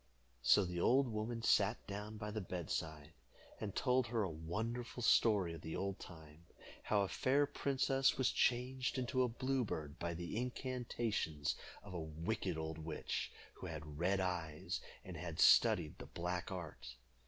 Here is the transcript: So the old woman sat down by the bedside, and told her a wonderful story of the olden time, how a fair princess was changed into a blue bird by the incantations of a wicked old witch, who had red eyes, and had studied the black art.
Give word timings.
So 0.41 0.65
the 0.65 0.79
old 0.81 1.07
woman 1.09 1.43
sat 1.43 1.85
down 1.85 2.17
by 2.17 2.31
the 2.31 2.41
bedside, 2.41 3.13
and 3.59 3.75
told 3.75 4.07
her 4.07 4.23
a 4.23 4.31
wonderful 4.31 5.03
story 5.03 5.53
of 5.53 5.61
the 5.61 5.75
olden 5.75 5.99
time, 6.01 6.45
how 6.81 7.01
a 7.01 7.07
fair 7.07 7.45
princess 7.45 8.17
was 8.17 8.31
changed 8.31 8.97
into 8.97 9.21
a 9.21 9.27
blue 9.29 9.63
bird 9.63 9.99
by 9.99 10.15
the 10.15 10.37
incantations 10.37 11.53
of 11.83 11.93
a 11.93 12.01
wicked 12.01 12.57
old 12.57 12.79
witch, 12.79 13.31
who 13.53 13.67
had 13.67 13.99
red 13.99 14.19
eyes, 14.19 14.81
and 15.05 15.17
had 15.17 15.39
studied 15.39 15.99
the 15.99 16.07
black 16.07 16.51
art. 16.51 16.95